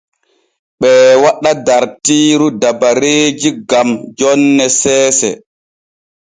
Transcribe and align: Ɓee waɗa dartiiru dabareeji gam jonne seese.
Ɓee 0.81 1.09
waɗa 1.23 1.51
dartiiru 1.65 2.47
dabareeji 2.61 3.49
gam 3.69 3.89
jonne 4.17 4.65
seese. 4.79 5.29